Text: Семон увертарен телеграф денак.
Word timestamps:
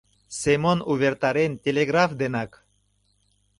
Семон 0.41 0.79
увертарен 0.91 1.51
телеграф 1.63 2.11
денак. 2.21 2.51